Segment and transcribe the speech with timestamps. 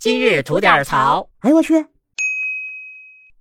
[0.00, 1.28] 今日吐点槽。
[1.40, 1.84] 哎呦我去！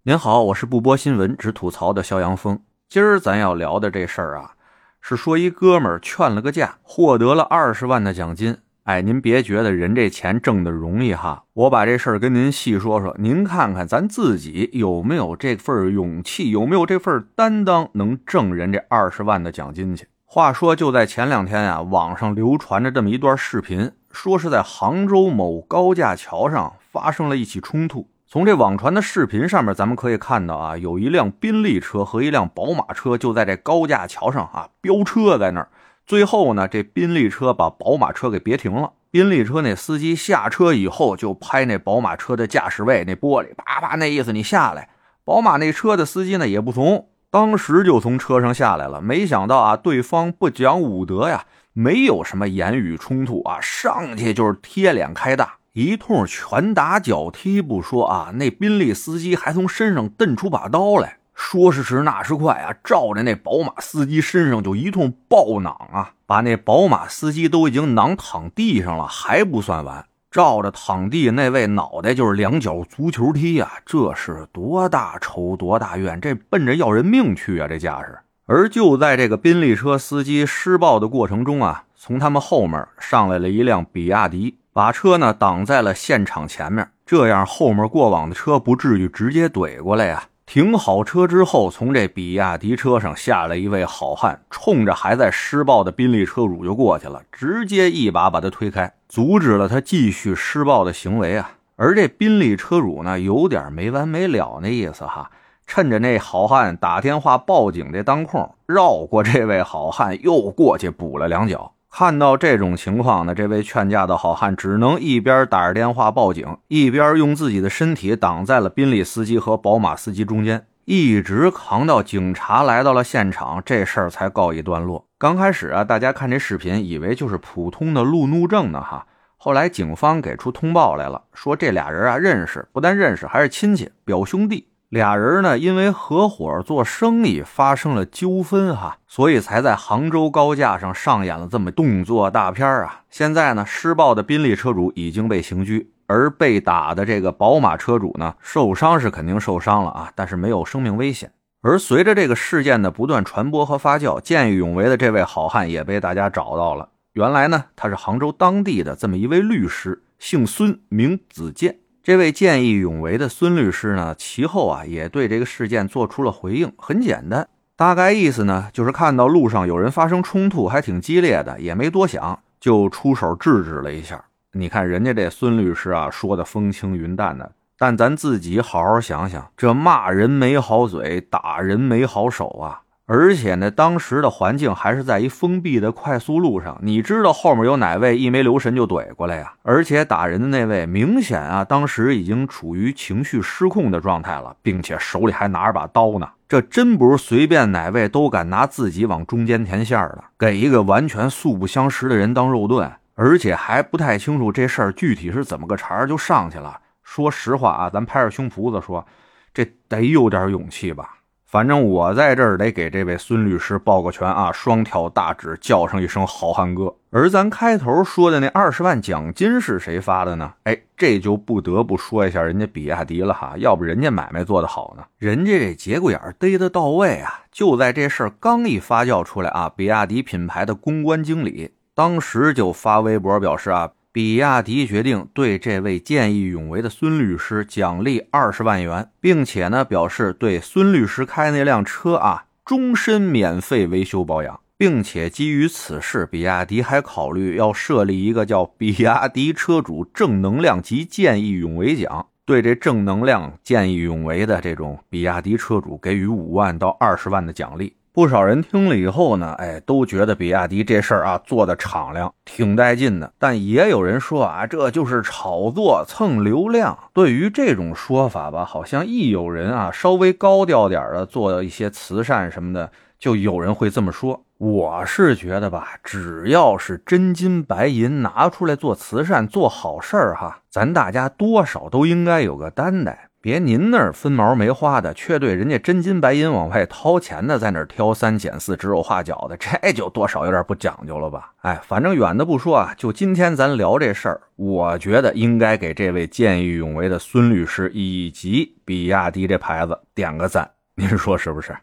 [0.01, 2.59] 您好，我是不播新闻只吐槽的肖阳峰。
[2.89, 4.53] 今儿咱要聊的这事儿啊，
[4.99, 8.57] 是说一哥们儿劝了个架，获得了二十万的奖金。
[8.85, 20.07] 哎，您别觉得人这钱挣的容易哈，我把这事儿跟您细说说，您看看咱自己有没有这份勇气，有没有这份担当，能挣人这二十万的奖金去。
[20.25, 23.91] 话说，就在前两天啊，网上流传着这么一段视频。
[24.17, 28.09] 说是在杭州某高架桥上发生了一起冲突。
[28.25, 35.69] 从这网传的视频上面，咱们可以看到啊，有一辆宾利车和一辆宝马车就在这高架桥上啊飙车在那儿。
[36.07, 38.93] 最后呢，这宾利车把宝马车给别停了。
[39.11, 44.89] 宾利车那司机下车以后就拍那宝马车的驾驶位那玻璃，啪啪那意思你下来。
[45.23, 48.99] 宝马那车的司机呢也不从，当时就从车上下来了。
[48.99, 51.45] 没想到啊，对方不讲武德呀。
[51.79, 78.17] 没有什么言语冲突啊，上去就是贴脸开大，一通拳打脚踢不说啊，那宾利司机还从身上瞪出把刀来，说时迟那时快啊，照着那宝马司机身上就一通暴攮啊，把那宝马司机都已经攮躺地上了，还不算完，照着躺地那位脑袋就是两脚足球踢啊，这是多大仇多大怨，这奔着要人命去啊，这架势。
[78.49, 90.29] 而就在这个宾利车司机施暴的过程中啊，从他们后面上来了一辆比亚迪，把车呢挡在了现场前面，这样后面过往的车不至于直接怼过来呀。
[90.45, 101.51] 停好车之后，从这比亚迪车上下来一位好汉，冲着还在施暴的宾利车主就过去了，直接一把把他推开，阻止了他继续施暴的行为啊。
[101.75, 105.29] 而这宾利车主呢，有点没完没了那意思哈。
[105.67, 111.73] 趁着那好汉打电话报警的当空，绕过这位好汉，又过去补了两脚。
[111.91, 125.05] 看到这种情况呢，这位劝架的好汉只能一边打着电话报警，一边用自己的身体挡在了宾利司机和宝马司机中间，一直扛到警察来到了现场，这事儿才告一段落。
[125.17, 129.05] 刚开始啊，大家看这视频以为就是普通的路怒症呢，哈。
[129.35, 134.67] 后来警方给出通报来了，说这俩人啊认识，不但认识，还是亲戚，表兄弟。
[134.89, 143.01] 俩人呢，因为合伙做生意发生了纠纷哈，所以才在杭州高架上上演了这么动作大片啊。
[143.09, 151.33] 现在呢，施暴的宾利车主已经被刑拘，而被打的这个宝马车主呢，受伤是肯定受伤了啊，但是没有生命危险。
[151.61, 156.87] 而随着这个事件的不断传播和发酵，见义勇为的这位好汉也被大家找到了。
[157.11, 161.79] 原来呢，他是杭州当地的这么一位律师，姓孙，名子健。
[162.07, 166.71] 这位见义勇为的孙律师呢，其后啊也对这个事件做出了回应。
[166.77, 174.23] 很简单，大概意思呢就是看到路上有人发生冲突，还挺激烈的，也没多想，就出手制止了一下。
[174.53, 182.83] 你看人家这孙律师啊，说的风轻云淡的，但咱自己好好想想，这骂人没好嘴，打人没好手啊。
[183.09, 189.53] 而且呢，当时的环境还是在一封闭的快速路上，你知道后面有哪位一没留神就怼过来呀？
[189.63, 196.29] 而且打人的那位明显啊，当时已经处于情绪失控的状态了，并且手里还拿着把刀呢。
[196.49, 206.77] 这真不是随便哪位都敢拿自己往中间填馅儿的，给一个完全素不相识的人当肉盾，而且还不太清楚这事儿具体是怎么个茬儿就上去了。
[207.03, 209.05] 说实话啊，咱拍着胸脯子说，
[209.53, 211.13] 这得有点勇气吧。
[211.49, 216.93] 反正我在这儿得给这位孙律师抱个拳啊，双挑大指，叫上一声好汉哥。
[217.09, 220.53] 而咱开头说的那二十万奖金是谁发的呢？
[220.63, 227.43] 哎，这就不得不说一下人家比亚迪了哈，要不人家买卖做得好呢，人家这节骨眼逮得到位啊。
[227.49, 233.91] 就在这事儿刚一发酵出来啊，比亚迪品牌的公关经理当时就发微博表示啊。
[234.17, 257.93] 比亚迪决定对这位见义勇为的孙律师奖励二十万元，并且呢表示对孙律师开那辆车啊终身免费维修保养，并且基于此事，比亚迪还考虑要设立一个叫“比亚迪车主正能量及见义勇为奖”，对这正能量、见义勇为的这种比亚迪车主给予五万到二十万的奖励。
[258.17, 263.31] 不少人听了以后呢，哎，都觉得比亚迪这事儿啊做的敞亮，挺带劲的。
[263.37, 266.97] 但也有人说啊，这就是炒作蹭流量。
[267.13, 274.43] 对于这种说法吧，好像一有人啊稍微高调点的做一些慈善什么的，就有人会这么说。
[274.57, 283.26] 我是觉得吧，只要是真金白银拿出来做慈善、做好事儿哈，咱大家多少都应该有个担待。
[283.47, 291.53] 别您那儿分毛没花的，却对人家真金白银往外掏钱的，在那儿挑三拣四、指手画脚的，这就多少有点不讲究了吧？
[291.61, 301.73] 哎，反正远的不说啊，就今天咱聊这事儿，我觉得应该给这位见义勇为的孙律师以及比亚迪这牌子点个赞，您说是不是？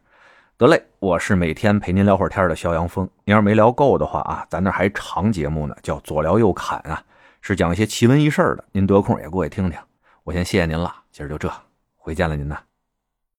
[0.58, 3.08] 得嘞，我是每天陪您聊会儿天的肖阳峰。
[3.24, 7.02] 您要是没聊够的话啊，咱那还长节目呢，叫左聊右侃啊，
[7.40, 8.62] 是讲一些奇闻异事的。
[8.72, 9.78] 您得空也过去听听。
[10.24, 11.48] 我先谢谢您了，今儿就这，
[11.94, 12.60] 回见了您呐。